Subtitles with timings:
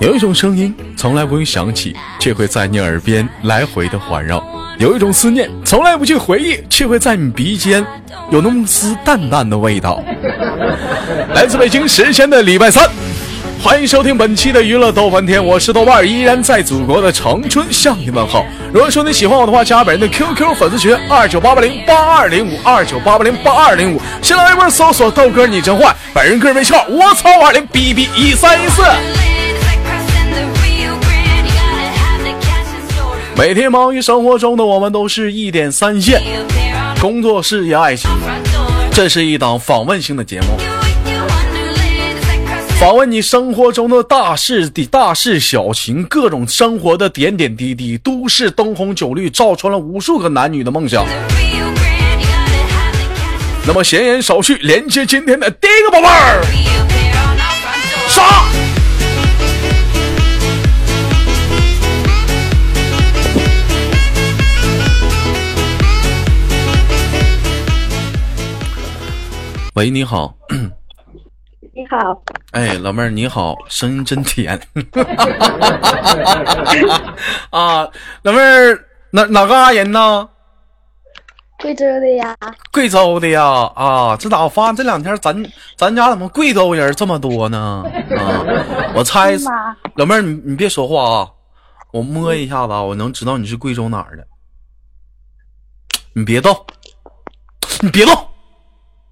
[0.00, 4.38] 有一种声音从来不会响起，却会在你耳边来回的环绕；
[4.78, 7.84] 有一种思念从来不去回忆，却会在你鼻尖
[8.30, 10.02] 有那么丝淡淡的味道。
[11.34, 12.88] 来自北京时间的礼拜三。
[13.62, 18.42] 欢迎收听本期的娱乐逗翻天，我是豆瓣，依然在祖国的长春向你问好。
[18.72, 28.82] 如果说你喜欢我的话，加本人的 QQ 粉丝群二九八八零八二零五二九八八零八二零五，新浪微博搜索豆哥你真坏，本人个人微信号我操二零 B B 一三一四。
[33.36, 36.22] 每天忙于生活中的我们，都是一点三线，
[36.98, 38.10] 工作、事业、爱情，
[38.92, 40.79] 这是一档访问性的节目。
[42.80, 51.04] 访问你生活中的大事的大事小情，各种生活的点点滴滴，都市灯红酒绿，照穿了无数个男女的梦想。
[53.66, 56.42] 那么闲言少叙，连接今天的第一个宝贝儿，
[58.08, 58.46] 杀！
[69.74, 70.34] 喂，你好。
[71.80, 74.60] 你好，哎，老妹儿你好，声音真甜。
[77.48, 77.88] 啊，
[78.20, 80.28] 老妹儿哪哪嘎人呢？
[81.58, 82.36] 贵州的呀。
[82.70, 83.42] 贵州的呀，
[83.74, 85.42] 啊，这咋我发现这两天咱
[85.74, 87.82] 咱家怎么贵州人这么多呢？
[88.18, 88.44] 啊，
[88.94, 89.38] 我猜，
[89.94, 91.30] 老妹儿你你别说话啊，
[91.94, 94.26] 我摸一下子，我能知道你是贵州哪儿的。
[96.12, 96.66] 你别动，
[97.80, 98.14] 你别动。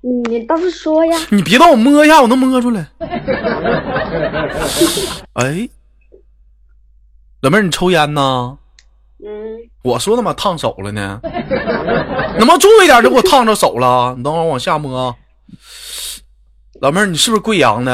[0.00, 1.16] 你倒是说呀！
[1.30, 2.86] 你别动，我摸一下，我能摸出来。
[5.34, 5.68] 哎，
[7.40, 8.58] 老妹儿，你抽烟呢？
[9.24, 9.58] 嗯。
[9.82, 14.14] 我说他妈烫手了呢，能不能注意点就给我烫着手了？
[14.16, 15.14] 你等会儿往下摸。
[16.80, 17.92] 老妹儿，你是不是贵阳的？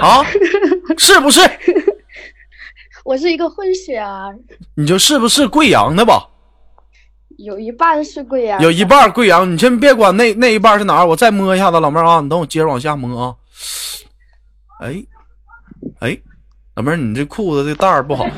[0.00, 0.22] 啊？
[0.98, 1.40] 是不是？
[3.04, 4.36] 我是一个混血儿。
[4.74, 6.28] 你就是不是贵阳的吧？
[7.44, 9.50] 有一半是贵阳，有一半贵阳。
[9.50, 13.34] 你先别管那那一半是哪儿，我再摸一下子，老妹儿啊，你等我接着往下摸啊。
[14.80, 15.02] 哎，
[16.00, 16.18] 哎，
[16.74, 18.26] 老妹儿，你这裤子这带儿不好。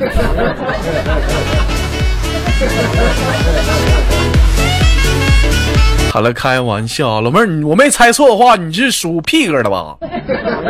[6.12, 9.96] 好了，开玩笑，老妹儿，你我没猜错的话，你是属屁哥的吧？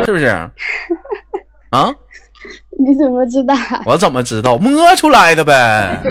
[0.05, 0.25] 是不是？
[1.69, 1.93] 啊？
[2.79, 3.53] 你怎么知道？
[3.85, 4.57] 我怎么知道？
[4.57, 6.01] 摸出来的呗。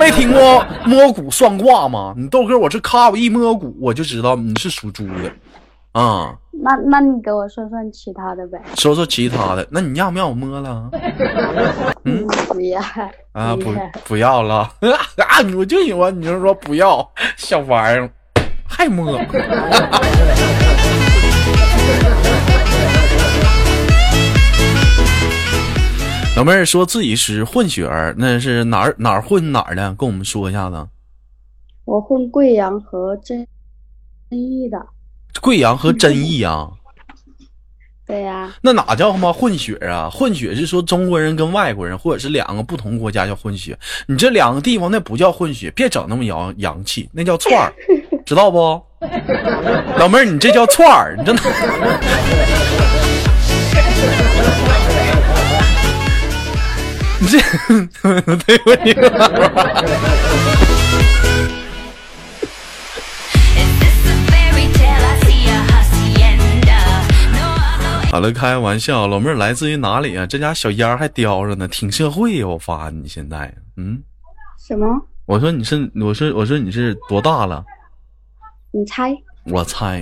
[0.00, 2.14] 没听过摸骨算卦吗？
[2.16, 5.30] 你豆哥，我这咔，我一摸骨，我就知道你是属猪的。
[5.92, 8.58] 啊，那那你给我说说其他的呗。
[8.76, 10.88] 说说其他的，那你要不要我摸了？
[12.04, 12.80] 嗯，不要。
[13.32, 13.74] 啊，不
[14.04, 14.70] 不要了。
[14.82, 17.06] 啊，我就喜欢你就说不要，
[17.36, 18.08] 小玩意儿
[18.66, 19.18] 还摸。
[26.40, 29.94] 老妹儿说自己是混血儿，那是哪儿哪儿混哪儿的？
[29.96, 30.88] 跟我们说一下子。
[31.84, 33.46] 我混贵阳和遵
[34.30, 34.78] 义的。
[35.42, 36.66] 贵阳和 遵义啊？
[38.06, 38.54] 对呀。
[38.62, 40.08] 那哪叫他妈混血啊？
[40.10, 43.78] 混血是说中国人跟外国人，或者是两个不同国家叫混血。
[44.06, 47.70] 你这两个地方那不叫混血，别整那么洋洋气，那叫串儿，
[48.24, 48.82] 知道不？
[49.98, 51.36] 老妹儿，你这叫串儿，你真
[57.20, 57.38] 你这
[58.36, 58.94] 对不起。
[68.10, 70.26] 好了，开玩笑，老妹儿来自于哪里啊？
[70.26, 72.46] 这家小烟还叼着呢，挺社会呀！
[72.46, 74.02] 我发你现在，嗯？
[74.58, 74.86] 什么？
[75.26, 77.64] 我说你是，我说我说你是多大了？
[78.72, 79.14] 你猜？
[79.44, 80.00] 我猜。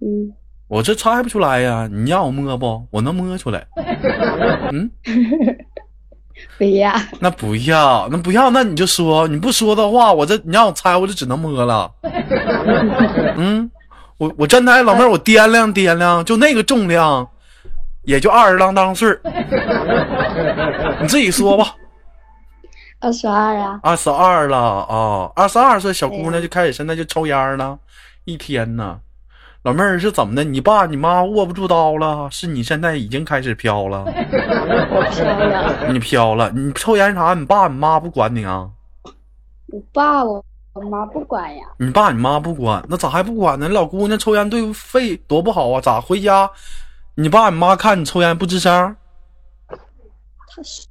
[0.00, 0.32] 嗯。
[0.66, 2.84] 我这猜不出来呀，你让我摸不？
[2.90, 3.64] 我能摸出来。
[4.72, 4.90] 嗯。
[6.58, 11.90] 不要，那不要，那不要，那你就说，你不说的话，我这你让我猜，我就只能摸了。
[13.36, 13.70] 嗯，
[14.18, 17.28] 我我真的，老妹儿，我掂量掂量，就那个重量，
[18.02, 19.20] 也就二十啷当岁儿
[21.00, 21.74] 你自己说吧。
[23.00, 23.78] 二十二啊。
[23.82, 27.78] 二十二了啊，二十二岁小姑娘就开始现在就抽烟了，
[28.24, 28.98] 一天呢。
[29.64, 30.44] 老妹儿是怎么的？
[30.44, 32.28] 你爸你妈握不住刀了？
[32.30, 34.04] 是你现在已经开始飘了？
[34.04, 35.90] 我飘了。
[35.90, 36.50] 你飘了？
[36.50, 37.32] 你抽烟啥？
[37.32, 38.68] 你爸你妈不管你啊？
[39.68, 40.44] 我爸我
[40.74, 41.64] 我妈不管呀。
[41.78, 43.66] 你爸你妈不管，那咋还不管呢？
[43.70, 45.80] 老姑娘抽烟对肺多不好啊！
[45.80, 46.50] 咋回家？
[47.14, 48.94] 你爸你妈看你抽烟不吱声？
[49.66, 50.82] 他是，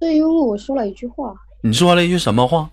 [0.00, 1.34] 是因为我说了一句话。
[1.60, 2.70] 你说了一句什么话？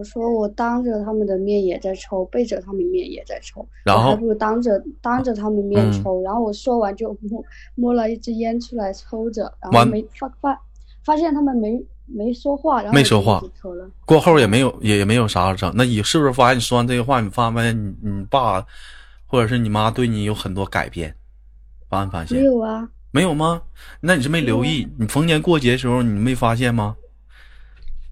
[0.00, 6.22] 我说我当着他们的面也在抽，背着他们面也在抽，然后还不如当着当着他们面嗯抽。
[6.22, 7.44] 然后我说完就 摸
[7.74, 10.58] 摸了一支烟出来抽着，然后没发发
[11.04, 13.42] 发现他们没没说话，然后就没说话。
[14.06, 15.70] 过后也没有也也没有啥整。
[15.76, 18.64] 那你是不是发现你说完这些话，你发现你你爸
[19.26, 21.14] 或者是你妈对你有很多改变？
[21.90, 22.44] 发没发现没？
[22.44, 23.60] 有啊，没有吗？
[24.00, 24.88] 那你是没留意？
[24.98, 26.96] 你逢年过节的时候你没发现吗？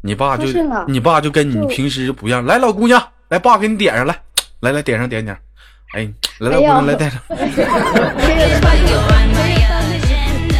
[0.00, 0.46] 你爸就
[0.86, 2.44] 你爸就跟你平时就不一样。
[2.44, 4.16] 来，老姑娘，来，爸给你点上来，
[4.60, 5.36] 来来点上点点。
[5.94, 6.08] 哎，
[6.38, 7.20] 来，来姑娘来点上。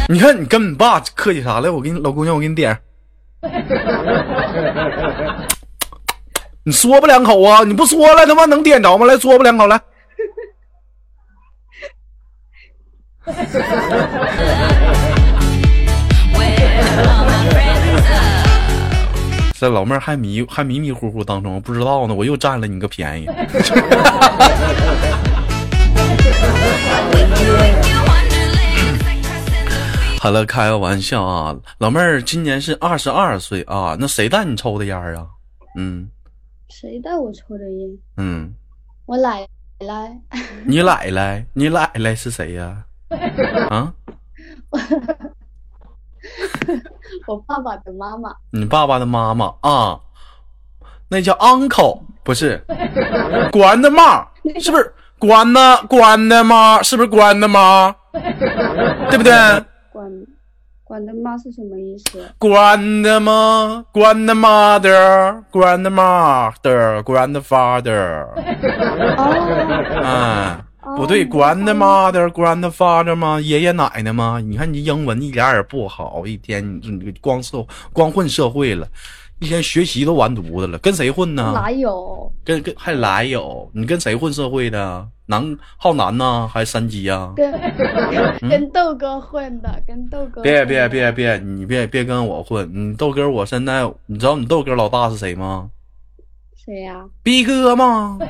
[0.09, 1.69] 你看你跟你爸客气啥来？
[1.69, 2.79] 我给你老姑娘，我给你点上。
[6.63, 7.63] 你说吧两口啊！
[7.63, 9.05] 你不说了，他妈能点着吗？
[9.05, 9.79] 来说吧两口来。
[19.59, 23.27] 这老妹儿还迷还迷迷糊糊当中，不知道呢，我又占了你个便宜。
[30.21, 35.27] 好了，开个玩笑啊，老妹儿今年是二十二岁啊，那谁带你抽的烟儿啊？
[35.75, 36.09] 嗯
[36.69, 37.89] 谁带我抽的烟？
[38.15, 38.53] 嗯，
[39.07, 39.45] 我奶
[39.81, 40.17] 奶。
[40.63, 42.85] 你奶奶，你奶奶是谁呀、
[43.69, 43.93] 啊？
[47.27, 49.99] 我爸爸的妈妈，你爸爸的妈妈啊，
[51.09, 52.63] 那叫 uncle 不是
[53.51, 54.25] ？grandma，
[54.59, 56.81] 是不是关的关的妈？
[56.83, 57.95] 是不是关的妈？
[59.09, 59.31] 对不对？
[59.91, 60.09] 管
[60.83, 62.19] 管的妈是什么意思？
[62.39, 68.25] 关的妈，关的 mother，关的 mother，关的 father。
[69.17, 73.39] 哦，啊，哦不对，，grandmother grandfather 吗？
[73.41, 74.39] 爷爷奶奶吗？
[74.39, 78.87] 你看你英文一点也不好，一天你你光社光混社会了，
[79.39, 81.51] 一天学习都完犊子了，跟谁混呢？
[81.53, 82.31] 哪有？
[82.43, 85.07] 跟跟还来有，你跟谁混社会的？
[85.25, 87.31] 南浩南呢，还是山鸡呀？
[87.35, 87.51] 跟
[88.49, 92.67] 跟豆哥混的，跟豆哥嗯别别别别，你别别跟我混！
[92.73, 95.69] 你豆哥，我现在你知道你豆哥老大是谁吗？
[96.69, 96.93] 谁呀？
[97.23, 98.15] 逼哥吗？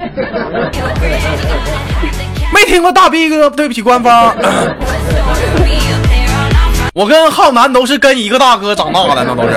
[2.54, 4.34] 没听过大逼哥，对不起官方。
[6.96, 9.50] 我跟浩南都是跟一个大哥长大的，那都是。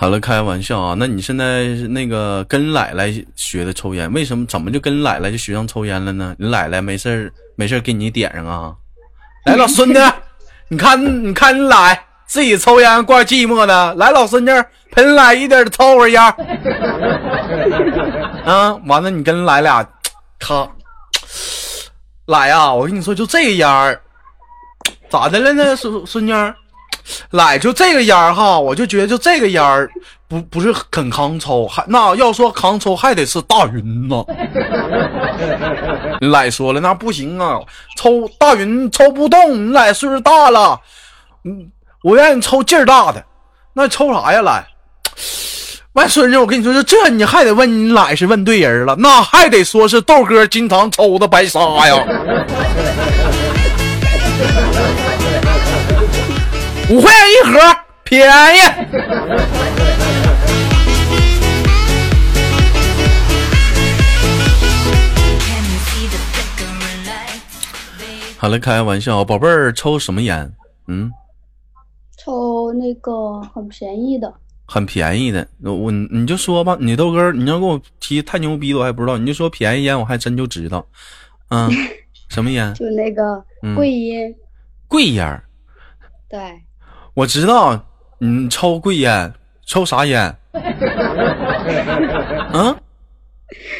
[0.00, 0.94] 好了，开玩笑啊！
[0.96, 6.36] 那你现在那个跟奶奶学的抽烟，为什么怎么就跟奶奶就学上抽烟了呢？
[6.38, 8.72] 你奶奶没事儿没事儿给你点上啊？
[9.44, 10.00] 来，老孙子，
[10.68, 16.32] 你看你看你奶自己抽烟怪寂寞的，来，老孙子陪你奶一点儿抽会儿烟儿。
[18.46, 19.84] 啊，完了你跟奶俩，
[20.38, 20.70] 咔，
[22.24, 24.00] 奶呀、我跟你说，就这个烟儿，
[25.10, 26.54] 咋的了呢，孙孙女儿？
[27.30, 29.88] 来，就这个烟儿哈，我就觉得就这个烟儿
[30.28, 34.24] 不不是很抗抽，还那要说抗抽还得是大云呢。
[36.20, 37.60] 来说了，那不行啊，
[37.96, 40.80] 抽大云抽不动，你来岁数大了，
[41.44, 41.70] 嗯，
[42.02, 43.24] 我愿意抽劲儿大的，
[43.72, 44.42] 那抽啥呀？
[44.42, 44.66] 来，
[45.92, 52.04] 外孙子，我跟你说，就这你还得问你奶是问对人了，那还得说是豆哥经常抽的白沙呀。
[56.90, 57.58] 五块钱一盒，
[58.02, 58.26] 便
[58.56, 58.60] 宜。
[68.38, 70.50] 好了，开个玩笑，宝贝儿抽什么烟？
[70.86, 71.12] 嗯，
[72.16, 74.32] 抽那个很便宜的，
[74.64, 75.46] 很便宜的。
[75.62, 79.18] 我你就说吧，你豆哥，你要跟我提太牛逼的，我还不知道。
[79.18, 80.86] 你就说便宜烟，我还真就知道。
[81.50, 81.70] 嗯，
[82.30, 82.72] 什么烟？
[82.72, 84.34] 就那个嗯贵烟，
[84.86, 85.42] 贵烟。
[86.30, 86.38] 对，
[87.14, 87.78] 我知道
[88.18, 89.32] 你抽贵烟，
[89.66, 90.34] 抽啥烟？
[92.52, 92.76] 嗯，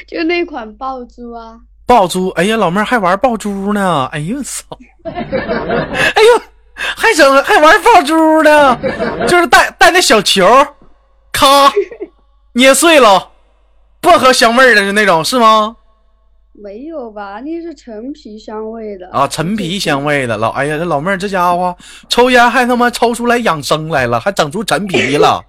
[0.06, 2.28] 就那款爆珠啊，爆珠。
[2.30, 4.08] 哎呀，老妹儿还玩爆珠呢！
[4.12, 4.64] 哎呦我操！
[5.04, 5.12] 哎
[6.22, 6.42] 呦，
[6.74, 8.78] 还整还玩爆珠呢？
[9.26, 10.46] 就是带带那小球，
[11.32, 11.72] 咔
[12.52, 13.30] 捏碎了，
[14.00, 15.76] 薄荷香味儿的是那种是吗？
[16.60, 17.40] 没有吧？
[17.40, 21.76] 那是陈皮香味的啊，陈皮香味的老，哎呀，这老妹儿这家伙
[22.08, 25.40] 抽烟还他妈抽出来养生来了，还整出陈皮了。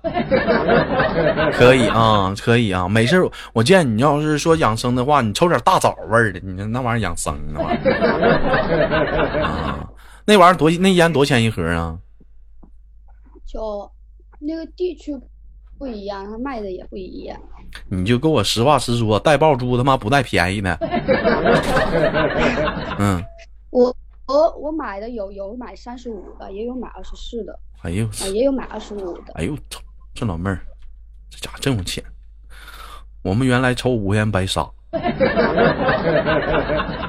[1.54, 3.28] 可以啊，可以啊，没事。
[3.54, 9.44] 我建议你要是说养生的话，你抽点大枣味儿的，你那玩意儿养生那玩意儿。
[9.44, 9.90] 啊，
[10.26, 11.98] 那玩意儿多那烟多钱一盒啊？
[13.48, 13.90] 就
[14.40, 15.12] 那个地区
[15.80, 17.40] 不一样，他卖的也不一样。
[17.90, 20.78] 你就跟我实话实说，带爆珠他妈不带便宜的。
[23.00, 23.24] 嗯，
[23.70, 23.96] 我
[24.28, 29.34] 我我买的有有买三十五的，也有买二十四的，哎呦，啊，也有买二十五的。
[29.36, 29.80] 哎呦，操，
[30.14, 30.60] 这老妹儿，
[31.30, 32.04] 这家伙真有钱。
[33.22, 34.70] 我们原来抽五元白沙，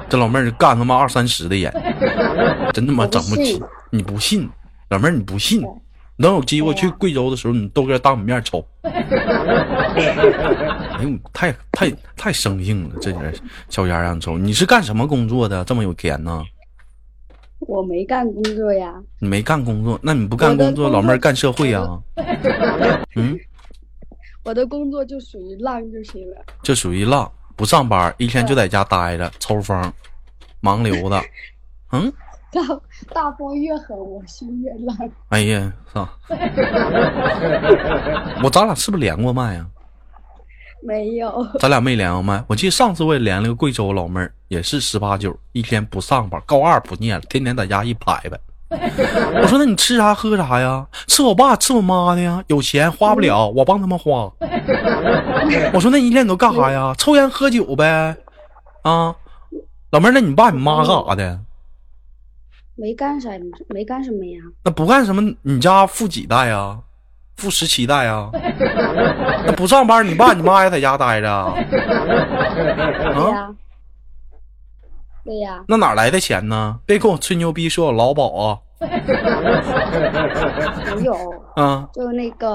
[0.09, 1.71] 这老妹儿干他妈二三十的烟，
[2.73, 3.61] 真他妈整不起。
[3.89, 4.49] 你不信，
[4.89, 5.63] 老妹儿你不信，
[6.17, 8.65] 能有机会去贵州的时候，你豆哥当你面抽。
[10.97, 13.33] 哎呦，太太太生性了，这人
[13.69, 14.37] 小丫让抽。
[14.37, 15.63] 你是干什么工作的？
[15.65, 16.43] 这么有钱呢？
[17.59, 18.93] 我没干工作呀。
[19.19, 21.87] 你没干工作，那你不干工作，老妹儿干社会呀？
[23.15, 23.37] 嗯。
[24.43, 29.93] 我的工作就属于浪就行了，就属于浪，不上班，一天就在家待着抽风，
[30.61, 31.21] 忙流的，
[31.93, 32.11] 嗯，
[32.51, 32.61] 大
[33.13, 35.11] 大风越狠，我心越乱。
[35.29, 36.07] 哎呀，操！
[38.43, 39.65] 我咱俩是不是连过麦呀？
[40.83, 42.43] 没有，咱俩没连过麦。
[42.47, 48.39] 我记得上次我也连了个贵州老妹儿，也是十八九，一天不上班，高二不念了，天天在家一拍呗。
[48.71, 50.87] 我说：“那你吃啥喝啥呀？
[51.07, 52.41] 吃我爸吃我妈的呀？
[52.47, 54.31] 有钱花不了，我帮他们花。
[55.73, 56.95] ”我说：“那你一天你都干啥呀？
[56.97, 58.15] 抽烟喝酒呗？
[58.83, 59.13] 啊，
[59.91, 61.39] 老妹儿，那你爸你妈干啥的？
[62.75, 63.29] 没干啥，
[63.69, 64.39] 没干什么呀？
[64.63, 65.33] 那不干什么？
[65.41, 66.79] 你家富几代呀？
[67.35, 68.29] 富十七代呀？
[69.45, 71.55] 那不上班，你爸你妈也在家待着啊？
[73.33, 73.55] 啊？”
[75.23, 76.79] 对呀，那哪来的钱呢？
[76.85, 78.59] 别跟我吹牛逼，说我劳保啊！
[80.95, 81.13] 没有
[81.55, 82.47] 啊，就那个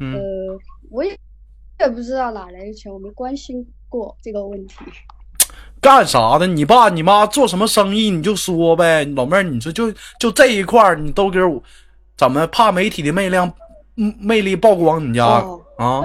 [0.00, 0.16] 呃，
[0.90, 1.18] 我也
[1.80, 4.76] 也不知道哪来的钱，我没关心过这个问题。
[5.86, 6.48] 干啥的？
[6.48, 8.10] 你爸你妈做什么生意？
[8.10, 11.62] 你就说呗，老妹儿，你说就就这一块儿，你都给我
[12.16, 13.48] 怎么怕媒体的魅量
[13.94, 15.24] 魅力曝光你家
[15.76, 16.02] 啊？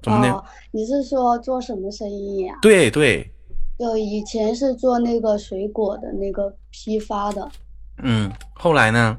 [0.00, 0.44] 怎么的？
[0.70, 2.54] 你是说做什么生意呀？
[2.62, 3.28] 对对。
[3.76, 7.50] 就以前是做那个水果的那个批发的，
[8.04, 9.18] 嗯，后来呢？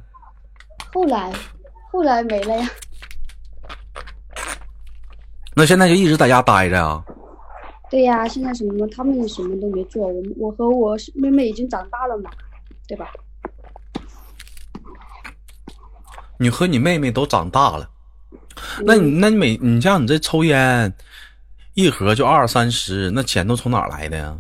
[0.94, 1.30] 后来，
[1.92, 2.70] 后来没了呀。
[5.54, 7.04] 那现在就一直在家待着啊？
[7.90, 12.30] 对呀，现在什么他们什么都没做，我我和我妹妹已经长大了嘛，
[12.88, 13.12] 对吧？
[16.38, 17.90] 你和你妹妹都长大了，
[18.86, 20.94] 那你那你每你像你这抽烟，
[21.74, 24.40] 一盒就二三十，那钱都从哪来的呀？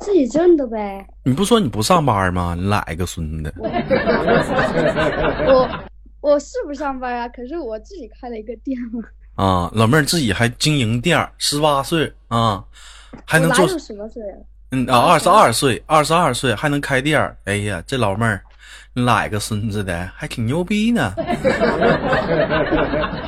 [0.00, 1.06] 自己挣的呗。
[1.24, 2.56] 你不说你不上班吗？
[2.58, 3.54] 你哪个孙子？
[5.46, 5.68] 我
[6.22, 9.04] 我是不上班啊，可是我自己开了一个店嘛。
[9.40, 12.62] 啊，老妹儿自己还经营店，十八岁啊，
[13.24, 14.22] 还能做十八岁？
[14.70, 17.18] 嗯啊，二十二岁，二十二岁还能开店。
[17.46, 18.42] 哎呀，这老妹儿，
[18.92, 20.10] 哪个孙子的？
[20.14, 21.14] 还挺牛逼呢。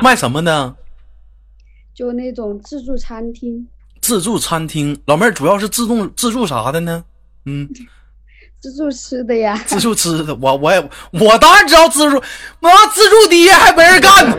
[0.03, 0.77] 卖什么呢？
[1.95, 3.67] 就那种自助餐厅。
[4.03, 7.03] 自助餐厅，老妹儿主要是自助自助啥的呢？
[7.47, 7.67] 嗯，
[8.61, 9.59] 自助吃的呀。
[9.65, 12.23] 自助吃的，我我也我当然知道自助，
[12.61, 14.37] 妈自助爹还没人干呢。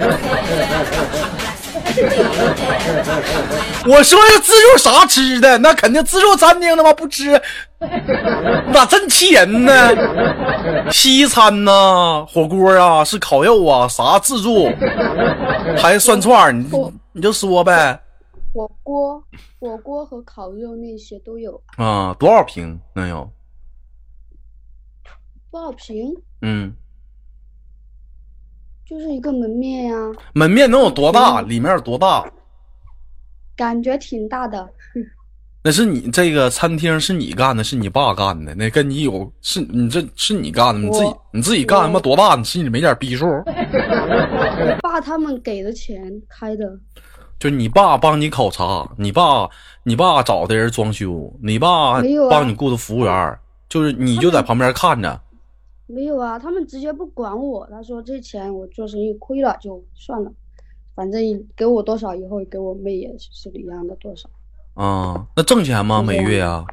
[3.85, 5.57] 我说要自助啥吃的？
[5.59, 7.39] 那肯定自助餐厅他妈不吃，
[8.73, 9.89] 咋真气人呢？
[10.91, 14.69] 西餐呐，火锅啊，是烤肉啊，啥自助？
[15.77, 16.69] 还涮串你
[17.13, 17.99] 你就说呗。
[18.53, 19.23] 火锅、
[19.59, 22.15] 火锅和烤肉那些都有啊。
[22.19, 23.29] 多少平能有？
[25.51, 26.13] 多少平？
[26.41, 26.73] 嗯，
[28.93, 29.95] 就是一个门面呀。
[30.33, 31.41] 门面能有多大？
[31.41, 32.23] 里面有多大？
[33.55, 34.69] 感觉挺大的。
[35.65, 38.53] 那是你这个餐厅是你干的，是你爸干的？
[38.53, 39.61] 那跟你有是？
[39.61, 40.79] 你这是你干的？
[40.79, 42.35] 你自己你自己干他妈多大？
[42.35, 43.25] 你心里没点逼数？
[43.25, 46.71] 我 爸他们给的钱开的。
[47.39, 49.49] 就你爸帮你考察，你爸
[49.83, 55.19] 你爸找的人装修，你爸帮你雇的服务员，就是你就在旁边看着。
[55.87, 60.31] 没有啊，他们直接不管我，他说这钱我做生意亏了就算了，
[60.95, 61.21] 反正
[61.55, 64.29] 给我多少以后给我妹也是一样的多少。
[64.75, 66.01] 啊，那挣钱吗？
[66.01, 66.65] 每月啊？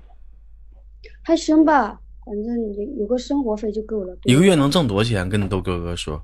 [1.22, 4.16] 还行吧，反正有有个生活费就够了。
[4.24, 5.28] 一个月能挣多少钱？
[5.28, 6.22] 跟你豆哥哥说。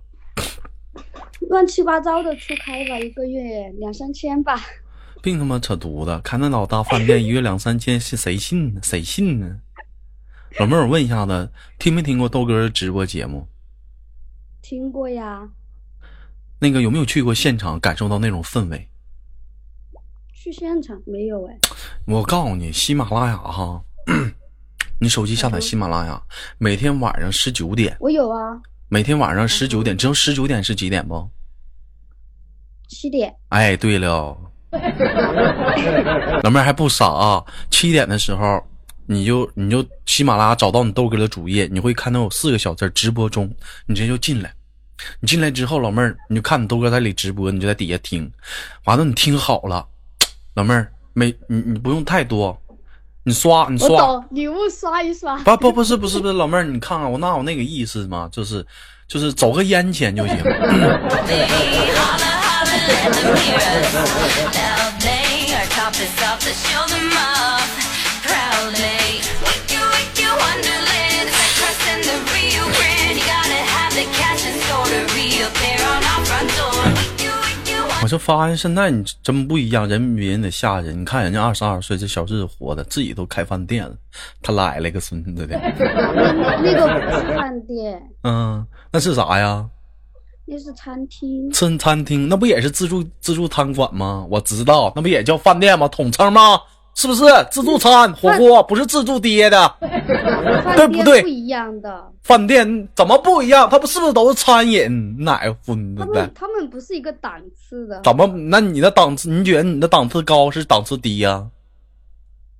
[1.50, 4.61] 乱七八糟的出开吧，一个月两三千吧。
[5.23, 8.81] 别他妈扯犊子，开那老大饭店，一月两三千，是谁信呢？
[8.83, 9.61] 谁信呢？
[10.59, 13.47] 老妹儿，我问一下子，听没听过豆哥直播节目？
[14.62, 15.49] 听过呀。
[16.59, 18.88] 那个有没有去过现场，感受到那种氛围？
[20.33, 21.59] 去现场没有哎。
[22.07, 23.83] 我告诉你，喜马拉雅哈，
[24.99, 26.23] 你手机下载喜马拉雅，
[26.57, 27.97] 每天晚上十九点。
[28.00, 28.61] 我有啊。
[28.88, 31.29] 每天晚上十九点，知道十九点是几点不？
[32.88, 33.35] 七点。
[33.49, 34.38] 哎，对了，
[36.43, 38.65] 老妹儿还不傻、啊，七点的时候，
[39.07, 43.51] 你就你就喜马拉雅找到你豆哥的主页，你会看到有四个小字直播中，
[43.87, 44.53] 你直接就进来。
[45.21, 48.31] 你进来之后，老妹儿你就看你豆哥在里直播，你就在底下听，
[48.85, 49.87] 完了你听好了，
[50.55, 52.59] 老妹儿没你你不用太多，
[53.23, 54.25] 你刷你刷。
[54.31, 55.37] 礼物刷一刷。
[55.39, 58.29] 不不不是不是不是，老妹儿，你看看我那有那个意思吗？
[58.33, 58.67] 就是
[59.07, 60.37] 就是走个烟钱就行。
[78.07, 81.01] 我就发现现在你真不一样，人比人得吓人。
[81.01, 83.97] 你看人家二十二岁，这小日子活的，自己都开饭店了，
[84.41, 85.59] 他来了个孙子的。
[85.59, 89.69] 那 那个不是饭店，嗯，那是啥呀？
[90.45, 91.51] 那是餐厅。
[91.51, 94.25] 餐餐厅那不也是自助自助餐馆吗？
[94.31, 95.89] 我知道，那不也叫饭店吗？
[95.89, 96.61] 统称吗？
[96.97, 99.75] 是不是自助餐火锅不是自助爹的？
[100.75, 101.21] 对不对？
[101.23, 102.05] 不一样的。
[102.23, 103.69] 饭店怎么不一样？
[103.71, 105.15] 他不是不是都是餐饮？
[105.23, 106.05] 奶个分的？
[106.05, 108.00] 他们他们不是一个档次的。
[108.03, 108.26] 怎么？
[108.26, 109.29] 那你的档次？
[109.29, 111.45] 你觉得你的档次高是档次低呀？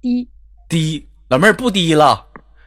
[0.03, 0.29] 低
[0.69, 2.23] 低，老妹儿不低了，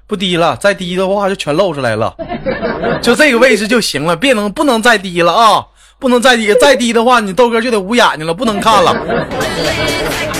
[0.07, 2.15] 不低了，再低的话就全露出来了，
[2.99, 5.67] 就这个位置就行了，别能不能再低了啊！
[5.99, 8.91] 不能再低，再低的话你豆哥就得捂眼睛了，不能看了。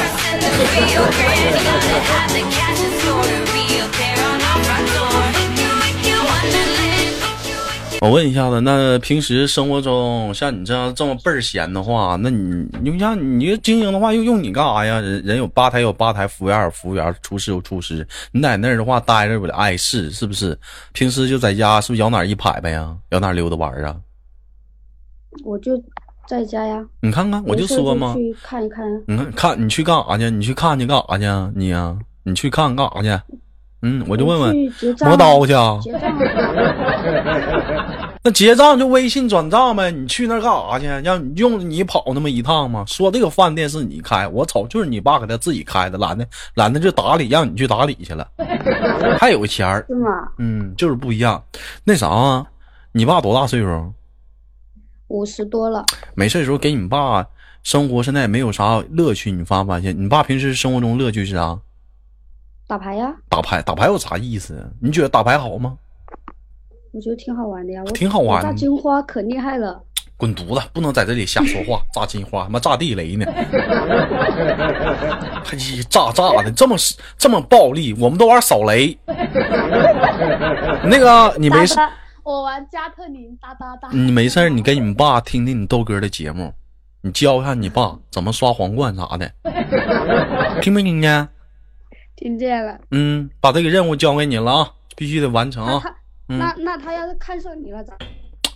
[8.02, 15.02] 我问一下子，那平时生活中像你这样这么倍儿闲的话，那你你像你经营的话，又用你干啥呀？
[15.02, 20.58] 人人有吧台有吧台，服务员有服务员，厨师有厨师，你在那儿的话待着不得碍事，是不是？
[20.94, 22.96] 平时就在家，是不是摇哪一排排呀？
[23.10, 23.98] 摇哪溜达玩啊？
[25.44, 25.74] 我就
[26.30, 26.86] 在家呀。
[27.02, 28.86] 你看看，我就说嘛，去看一看。
[29.08, 30.30] 你看看，你去干啥去？
[30.30, 31.26] 你去看去干啥去？
[31.56, 33.20] 你呀，你去看干啥去？
[33.82, 34.56] 嗯，我就问问，
[35.02, 35.80] 磨刀去啊？
[38.22, 39.90] 那结账就微信转账呗。
[39.90, 40.86] 你去那干啥去？
[41.04, 42.84] 让用你跑那么一趟吗？
[42.86, 48.28] 说这个饭店是你开，我操就是你爸给他自己开的，懒得懒得就打理，让你去打理去了，
[49.20, 49.84] 还有钱儿。
[49.88, 50.10] 是吗？
[50.38, 51.44] 嗯，就是不一样。
[51.84, 52.46] 那啥啊，
[52.92, 53.92] 你爸多大岁数？
[55.10, 55.86] 五十多了。
[56.16, 57.28] 没事的时候给你爸
[57.62, 59.96] 生活现在也没有啥乐趣，你发没发现？
[60.02, 61.60] 你爸平时生活中乐趣是啥？
[62.68, 64.72] 打牌呀，打牌打牌有啥意思？
[64.82, 65.78] 你觉得打牌好吗？
[66.92, 68.42] 我觉得挺好玩的呀，我挺好玩。
[68.42, 69.80] 炸金花可厉害了，
[70.18, 70.68] 滚犊子！
[70.74, 71.82] 不能在这里瞎说话。
[71.94, 73.26] 炸金花，他妈炸地雷呢？
[75.44, 75.56] 还
[75.90, 76.76] 炸炸的这么
[77.18, 78.98] 这么暴力，我们都玩扫雷。
[80.84, 81.76] 那个你没事，
[82.30, 83.90] 我玩加特林哒哒哒。
[83.92, 86.54] 你没事，你给你们爸听听你豆哥的节目，
[87.02, 89.32] 你教一下你爸怎么刷皇冠啥的，
[90.62, 91.28] 听没听见？
[92.16, 95.82] 听见了，嗯，把这个任务交给你了啊，必须得完成啊。
[96.28, 97.96] 那那他要是看上你了咋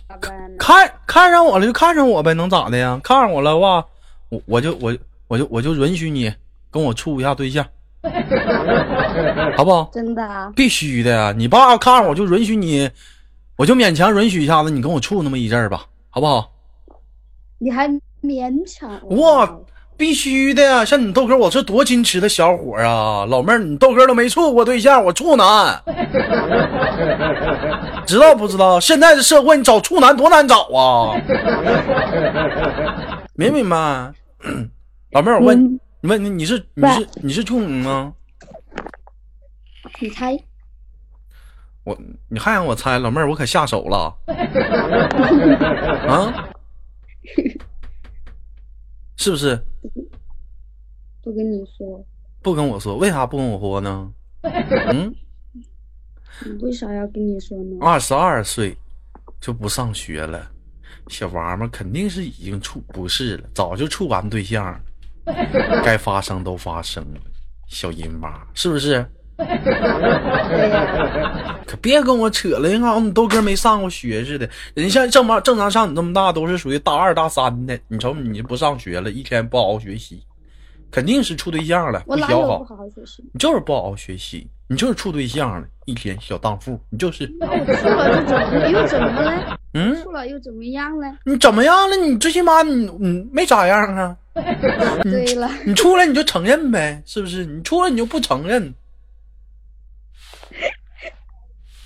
[0.08, 0.56] 咋办？
[0.56, 3.00] 看看上我了就看上我呗，能咋的呀？
[3.02, 3.84] 看上我了话，
[4.28, 6.32] 我我就我我就我就允许你
[6.70, 7.66] 跟我处一下对象，
[9.58, 9.90] 好不好？
[9.92, 10.52] 真的啊？
[10.54, 11.34] 必须的呀！
[11.36, 12.88] 你爸看上我就允许你，
[13.56, 16.50] 我就勉强允许一下子你跟我处那么一阵儿吧，好不好？
[17.58, 17.88] 你还
[18.22, 19.58] 勉强哇？
[19.96, 20.84] 必须的呀！
[20.84, 23.24] 像你豆哥，我是多矜持的小伙啊！
[23.26, 25.80] 老妹儿，你豆哥都没处过对象，我处男，
[28.04, 28.80] 知道不知道？
[28.80, 31.14] 现在的社会，你找处男多难找啊！
[33.34, 34.12] 明不明白？
[35.14, 38.12] 老妹儿，我问你，问你，你是你是你是处女吗？
[40.00, 40.36] 你猜？
[41.84, 41.96] 我
[42.28, 42.98] 你还让我猜？
[42.98, 44.16] 老妹儿，我可下手了
[46.08, 46.48] 啊！
[49.16, 49.58] 是不是？
[51.22, 52.04] 不跟你说。
[52.42, 54.12] 不跟我说，为啥不跟我说呢？
[54.42, 55.14] 嗯。
[56.60, 57.76] 为啥要跟你说呢？
[57.80, 58.76] 二十二岁
[59.40, 60.50] 就不上学了，
[61.08, 64.80] 小娃们肯定是已经处不是了，早就处完对象了，
[65.84, 67.20] 该发生都发生了，
[67.68, 69.06] 小淫娃是不是？
[71.66, 74.48] 可别跟我扯了，好像你豆哥没上过学似的。
[74.74, 80.22] 人像正常正常上你这么大都是属于大二大三的，你瞅你不上学了，一天不好好学习，
[80.90, 82.02] 肯定是处对象了。
[82.06, 83.24] 我不好好学习？
[83.32, 87.28] 你就是不好好学习，你就是处对象了，一天小荡妇，你就是。
[87.40, 89.58] 那我处了又怎么 又怎么了？
[89.74, 91.12] 嗯，处了又怎么样了？
[91.24, 91.96] 你怎么样了？
[91.96, 94.16] 你最起码你你没咋样啊？
[95.02, 97.44] 对了，你出来你就承认呗，是不是？
[97.44, 98.72] 你出来你就不承认。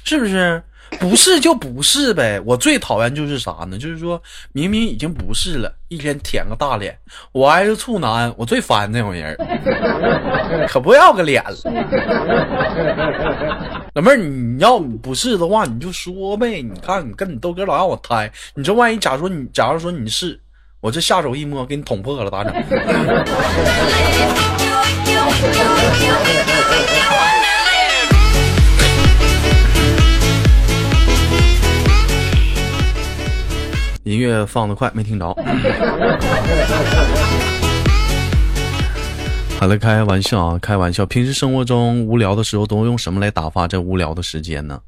[0.08, 0.62] 是不是？
[0.98, 2.40] 不是就不是呗。
[2.46, 3.76] 我最讨厌就是啥呢？
[3.76, 4.18] 就是说
[4.52, 6.96] 明明已经不是了，一天舔个大脸，
[7.30, 9.36] 我还是处男，我最烦那种人，
[10.66, 11.54] 可不要个脸了。
[13.92, 16.62] 老妹儿，你要不是的话，你就说呗。
[16.62, 20.40] 你看，你跟你豆哥老让我猜，你这万一假如说你，假如说你是，
[20.80, 22.54] 我这下手一摸给你捅破了，咋整？
[34.08, 35.26] 音乐放的快，没听着。
[39.60, 41.04] 好了，开玩笑啊，开玩笑。
[41.04, 44.80] 平时生活中无聊的时候，都用什么来打发这无聊的时间呢？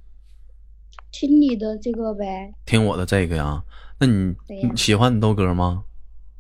[1.13, 2.55] 听你的这个呗。
[2.65, 3.63] 听我的这个呀？
[3.99, 5.83] 那你你喜欢你豆哥吗？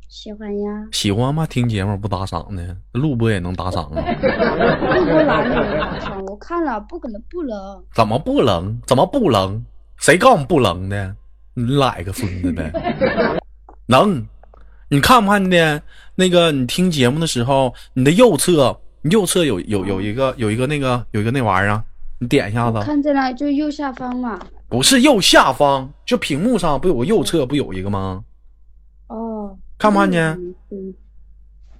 [0.08, 0.88] 喜欢呀。
[0.92, 1.44] 喜欢吗？
[1.46, 4.00] 听节目不打赏的，录播也能打赏啊。
[4.00, 6.24] 录播哪里能打赏？
[6.24, 7.84] 我看了，不可能不能。
[7.94, 8.80] 怎么不能？
[8.86, 9.62] 怎么不能？
[9.98, 11.14] 谁告诉你不能的？
[11.60, 12.72] 你来个疯子呗，
[13.86, 14.26] 能？
[14.88, 15.82] 你看不看见
[16.14, 16.50] 那个？
[16.50, 21.84] 你听节目的时候，你的右侧，右侧有有有一个有一个那个有一个那玩意儿，
[22.18, 22.80] 你点一下子。
[22.80, 24.40] 看见了，就右下方嘛。
[24.68, 28.24] 不是右下方，就屏幕上不有个右侧不有一个吗？
[29.08, 29.56] 哦。
[29.76, 30.32] 看不看见？
[30.70, 30.94] 嗯，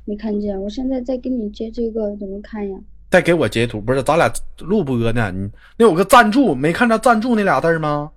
[0.05, 0.61] 没看见。
[0.61, 2.77] 我现在在给你接这个，怎么看呀？
[3.11, 5.33] 再给我截图，不是咱俩录播呢？
[5.33, 8.11] 你那有个赞助，没看着赞助那俩字吗？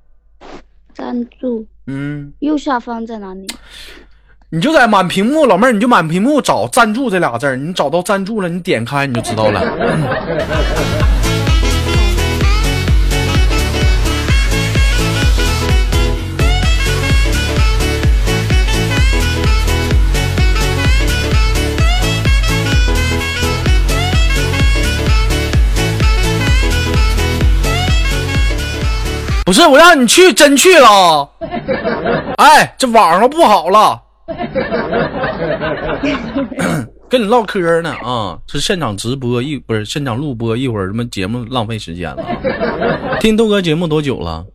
[0.93, 3.47] 赞助，嗯，右下方在哪里？
[4.49, 9.61] 你就在满屏幕，老妹儿，你就满屏幕找赞助这俩字儿，你找到赞助了，你点开你就知道了。
[29.45, 31.29] 不是我让你去，真去了。
[32.37, 34.01] 哎，这网上不好了。
[37.09, 42.23] 跟你唠嗑呢啊，是现场直播一不是现场录播，一会儿什么节目浪费时间了。
[43.21, 44.45] 听豆哥节目多久了？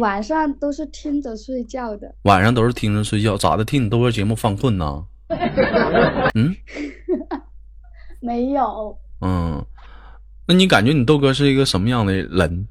[0.00, 2.14] 晚上都是听着睡觉的。
[2.22, 3.64] 晚上都是听着睡觉，咋的？
[3.64, 5.04] 听你豆哥节目犯困呢？
[6.34, 6.56] 嗯，
[8.20, 8.96] 没有。
[9.20, 9.64] 嗯。
[10.46, 12.66] 那你感觉你豆哥是一个什么样的人？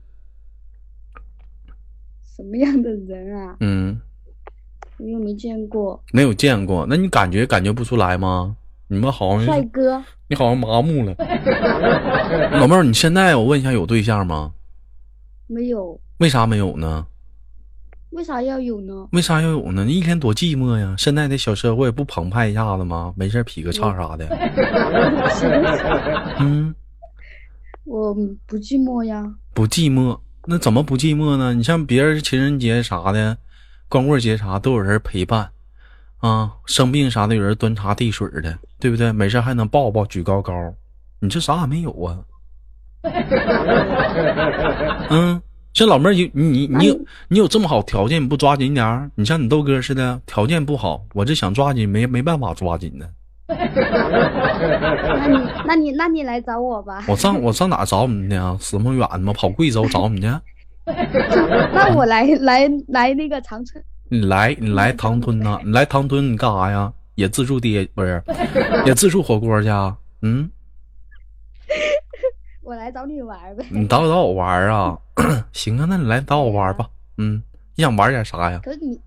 [2.36, 3.56] 什么样的人啊？
[3.60, 4.00] 嗯，
[4.98, 6.02] 我又没见过。
[6.12, 8.56] 没有见过，那你感觉感觉不出来吗？
[8.88, 11.16] 你们好像帅哥，你好像麻木了。
[12.60, 14.52] 老妹儿，你现在我问一下，有对象吗？
[15.48, 16.00] 没有。
[16.18, 17.06] 为啥没有呢？
[18.10, 19.08] 为啥要有呢？
[19.14, 19.86] 为啥要有呢？
[19.86, 20.94] 你一天多寂寞呀！
[20.98, 23.14] 现在的小社会不澎湃一下子吗？
[23.16, 24.28] 没事劈个叉啥的。
[26.42, 26.76] 嗯。
[27.84, 28.14] 我
[28.46, 31.54] 不寂寞呀，不寂寞，那怎么不寂寞呢？
[31.54, 33.38] 你像别人情人节啥的，
[33.90, 35.50] 光棍节啥都有人陪伴，
[36.20, 39.12] 啊，生病啥的有人端茶递水的，对不对？
[39.12, 40.54] 没事还能抱抱举高高，
[41.20, 42.20] 你这啥也没有啊？
[45.10, 45.42] 嗯，
[45.74, 49.10] 像老妹儿，你你你有你有这么好条件，你不抓紧点儿？
[49.16, 53.08] 你像你豆哥似的，条件不好，我这想抓紧没没办法抓紧呢。
[55.66, 57.04] 那你那你那你来找我吧。
[57.08, 58.58] 我上我上哪找你呢？
[58.60, 59.34] 死么远吗？
[59.34, 60.28] 跑贵州找你去？
[60.86, 63.84] 那我来来来那个长春。
[64.10, 65.60] 你来你来唐吞呐？
[65.64, 66.92] 你来唐吞你干啥呀？
[67.16, 68.22] 也自助爹不是？
[68.86, 69.96] 也自助火锅去啊？
[70.22, 70.50] 嗯。
[72.64, 73.66] 我来找你玩呗。
[73.70, 74.98] 你找找我玩啊？
[75.54, 76.88] 行啊，那你来找我玩吧。
[77.18, 77.42] 嗯，
[77.76, 78.60] 你想玩点啥呀？
[78.64, 79.00] 可是你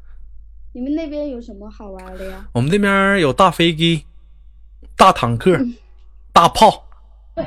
[0.72, 2.46] 你们那边有什么好玩的呀？
[2.52, 4.04] 我们这边有大飞机。
[4.96, 5.58] 大坦克，
[6.34, 6.84] 大炮，
[7.36, 7.44] 有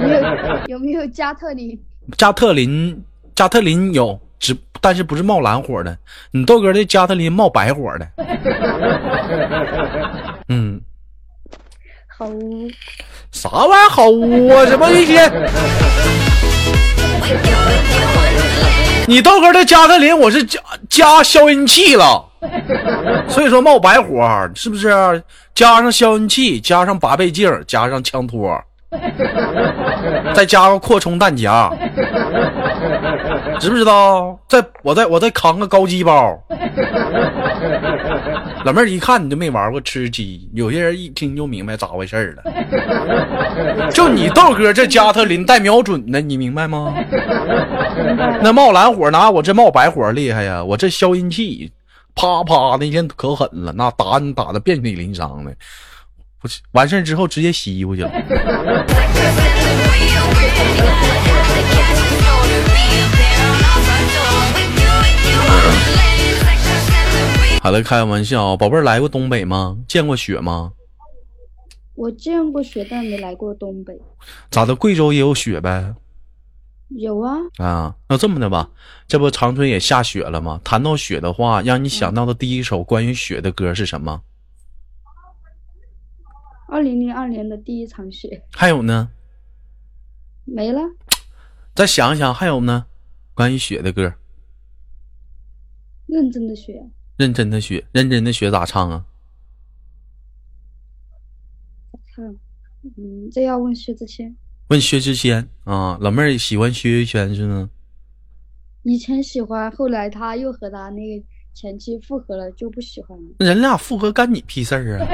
[0.00, 0.20] 没有
[0.66, 1.78] 有没有加特林？
[2.18, 3.00] 加特林，
[3.36, 5.96] 加特林有，只但是不是冒蓝火的。
[6.32, 8.08] 你豆哥的加特林冒白火的。
[10.50, 10.80] 嗯，
[12.08, 12.68] 好污。
[13.30, 14.66] 啥玩意儿好污啊？
[14.66, 15.30] 什么一天？
[19.06, 22.24] 你豆哥的加特林，我是加加消音器了。
[23.28, 25.22] 所以说冒白火是不是？
[25.54, 28.60] 加上消音器，加上八倍镜，加上枪托，
[30.34, 31.72] 再加个扩充弹夹，
[33.58, 34.38] 知不知道？
[34.48, 36.38] 再我再我再扛个高级包。
[38.66, 42.42] 老妹儿一看你就没玩过吃鸡，有些人一听就明白咋回事了。
[43.92, 46.92] 就你豆哥这加特林带瞄准的，你明白吗？
[48.42, 51.70] 那冒蓝火拿我这冒白火厉害呀，我这消音器。
[52.16, 55.54] 啪啪，那天可狠了，那打你打的遍体鳞伤的，
[56.40, 58.10] 不完事之后直接洗衣服去了。
[67.82, 69.78] 开玩笑，宝贝儿来过东北吗？
[69.86, 70.72] 见过雪吗？
[71.94, 73.98] 我见过雪，但没来过东北。
[74.50, 74.74] 咋的？
[74.74, 75.94] 贵州也有雪呗？
[76.88, 77.38] 有啊。
[77.56, 78.70] 啊，那这么的吧，
[79.08, 80.60] 这不长春也下雪了吗？
[80.62, 84.22] 谈到雪的话，让你想到的第一首关于雪的歌是什么？
[86.68, 88.42] 二零零二年的第一场雪。
[88.52, 89.08] 还有呢？
[90.44, 90.80] 没了。
[91.74, 92.86] 再想想，还有呢？
[93.34, 94.14] 关于雪的歌。
[96.06, 96.88] 认真的雪。
[97.16, 99.06] 认真的学，认真的学咋唱啊？
[102.14, 102.24] 唱，
[102.96, 104.36] 嗯，这要问薛之谦。
[104.68, 107.70] 问薛之谦啊，老妹儿喜欢薛之谦是吗？
[108.82, 111.26] 以前喜欢，后来他又和他那个。
[111.58, 115.08] 前期复合了就不喜欢了，人俩复合干你屁事儿啊？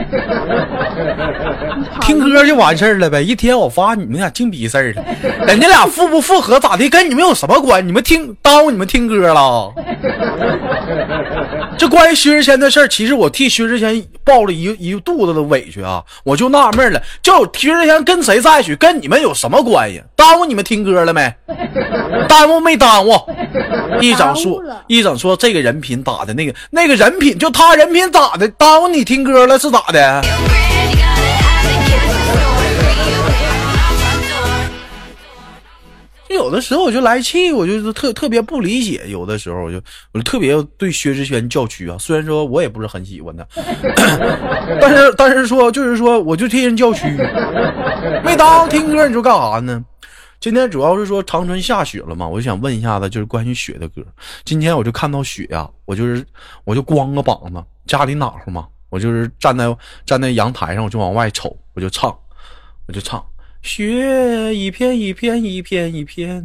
[2.02, 5.04] 听歌就完事儿了呗，一天我发你们俩净逼事儿了。
[5.46, 7.86] 人家俩复不复合咋的，跟你们有什么关？
[7.86, 9.72] 你们听耽误你们听歌了？
[11.78, 16.02] 这关于薛之谦的事儿，其实我替薛之谦抱了一一肚子的委屈啊！
[16.24, 20.02] 我就纳闷了，就薛之谦跟谁在一起，跟你们有什么关系？
[20.16, 21.32] 耽误你们听歌了没？
[22.28, 23.12] 耽误没耽误？
[24.00, 26.34] 一整说一整说这个人品咋的？
[26.34, 28.48] 那个那个人品，就他人品咋的？
[28.48, 30.22] 耽误你听歌了是咋的？
[36.28, 39.02] 有的时候我就来气，我就是特特别不理解。
[39.06, 39.76] 有的时候我就
[40.12, 41.96] 我就特别对薛之谦叫屈啊。
[42.00, 43.46] 虽然说我也不是很喜欢他，
[44.80, 47.04] 但是但是说就是说，我就替人叫屈。
[48.24, 49.84] 没耽误听歌，你就干啥呢？
[50.42, 54.04] 今天主要是说长春下雪了嘛，我就想问一下子，就是关于雪的歌。
[54.44, 56.26] 今天我就看到雪呀，我就是
[56.64, 59.72] 我就光个膀子，家里暖和嘛，我就是站在
[60.04, 62.10] 站在阳台上，我就往外瞅，我就唱，
[62.88, 63.24] 我就唱。
[63.62, 66.44] 雪一片一片一片一片，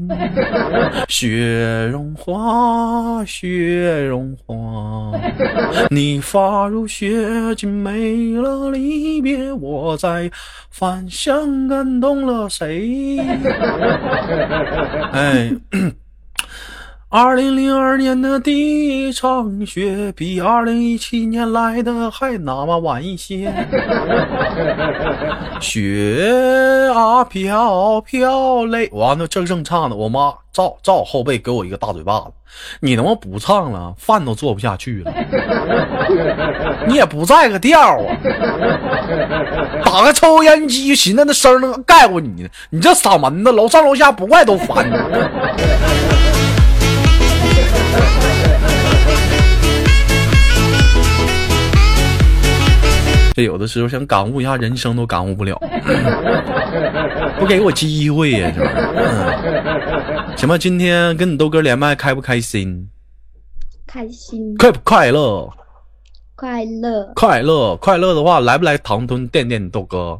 [1.09, 5.11] 雪融化，雪融化。
[5.89, 10.29] 你发如雪，竟没了离别，我在
[10.69, 13.17] 返乡感动了谁？
[15.11, 15.51] 哎。
[17.09, 23.49] 二零零二年的第一场雪，比二零一七年来的还那么晚一些。
[25.61, 32.25] 雪啊飘飘泪，完了正正唱的，我妈照照我后背给我一个大嘴巴子。
[32.81, 35.13] 你他妈不唱了，饭都做不下去了。
[36.89, 38.17] 你也不在个调啊！
[39.85, 42.49] 打个抽烟机，寻思那声能盖过你呢。
[42.69, 44.85] 你这嗓门子，楼上楼下不怪都烦。
[53.37, 55.61] 这有的时候想感悟一下人生都感悟不了，
[57.37, 58.51] 不给我机会呀！
[58.51, 58.73] 这玩
[60.33, 60.57] 意，行吧？
[60.57, 62.89] 今天跟你豆哥连麦开不开心？
[63.85, 64.57] 开心。
[64.57, 65.47] 快不快乐？
[66.35, 67.13] 快乐。
[67.13, 70.19] 快乐快乐的话，来不来唐墩垫垫你豆哥？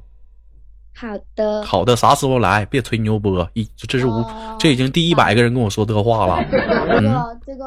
[0.96, 1.64] 好的。
[1.64, 2.64] 好的，啥时候来？
[2.68, 3.50] 别吹牛波！
[3.54, 4.24] 一这是无，
[4.60, 6.46] 这已经第一百个人跟我说这话了。
[6.52, 6.56] 这
[7.02, 7.66] 个这个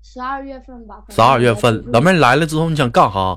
[0.00, 1.02] 十二月份吧。
[1.08, 3.36] 十二月份，老妹儿来了之后你想干啥？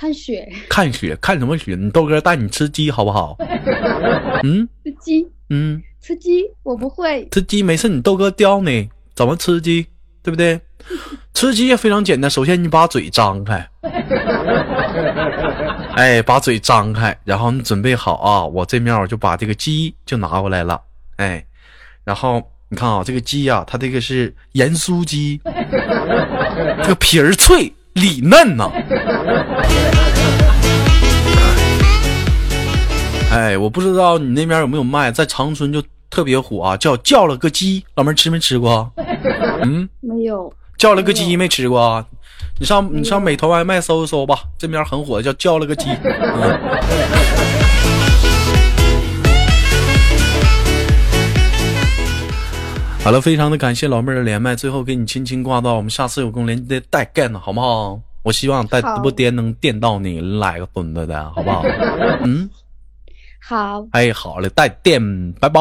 [0.00, 1.76] 看雪，看雪，看什么雪？
[1.78, 3.36] 你豆哥带你吃鸡好不好？
[4.42, 7.28] 嗯，吃鸡，嗯，吃鸡，我不会。
[7.30, 8.88] 吃鸡，没事，你豆哥教你。
[9.14, 9.86] 怎么吃鸡，
[10.22, 10.58] 对不对？
[11.34, 13.68] 吃鸡也非常简单，首先你把嘴张开，
[15.96, 20.80] 哎，把嘴张开，然后你准备好啊，我这面我就把这个鸡就拿过来了，
[21.16, 21.44] 哎，
[22.04, 25.38] 然后你看啊，这个鸡呀，它这个是盐酥鸡，
[26.82, 27.70] 这个皮儿脆。
[27.94, 28.70] 里嫩呐！
[33.30, 38.90] 哎，我不知道你那边有没有卖，在长春就特别火啊，叫叫了个鸡，老妹儿吃没吃过？
[39.62, 40.52] 嗯，没有。
[40.78, 42.04] 叫了个鸡没吃过？
[42.58, 45.88] 你上你上美团外卖搜一搜吧，这边很火，叫叫了个鸡。
[53.10, 58.00] 好了，非常的感谢老妹儿的连麦，最后给你轻轻挂断，我们下次有空连接带干的好不好？
[58.22, 61.64] 我希望带直播间能电到你来个孙子的好不好？
[62.22, 62.48] 嗯，
[63.40, 63.84] 好。
[63.90, 65.60] 哎，好嘞，带电，拜拜。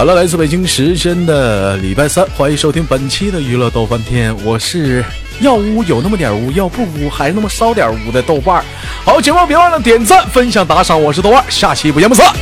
[0.00, 5.04] 好了，来自北京时间的礼拜三，欢迎收听本期的娱乐逗翻天，我是。
[5.42, 8.64] 要污有那么点污，要不污还那么骚点污的豆瓣儿。
[9.04, 10.98] 好，节目别忘了点赞、分享、打赏。
[10.98, 12.34] 我是豆瓣儿，下期不见不散。